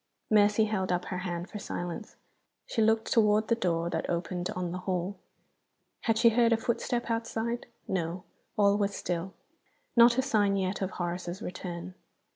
Mercy 0.31 0.65
held 0.65 0.91
up 0.91 1.05
her 1.05 1.19
hand 1.19 1.47
for 1.47 1.59
silence. 1.59 2.15
She 2.65 2.81
looked 2.81 3.13
toward 3.13 3.49
the 3.49 3.55
door 3.55 3.87
that 3.91 4.09
opened 4.09 4.49
on 4.55 4.71
the 4.71 4.79
hall; 4.79 5.19
had 6.05 6.17
she 6.17 6.29
heard 6.29 6.51
a 6.51 6.57
footstep 6.57 7.11
outside? 7.11 7.67
No. 7.87 8.23
All 8.57 8.79
was 8.79 8.95
still. 8.95 9.35
Not 9.95 10.17
a 10.17 10.23
sign 10.23 10.57
yet 10.57 10.81
of 10.81 10.89
Horace's 10.89 11.39
return. 11.43 11.93